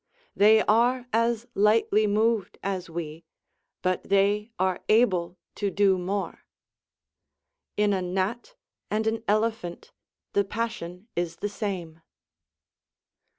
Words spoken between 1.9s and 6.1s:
moved as we, but they are able to do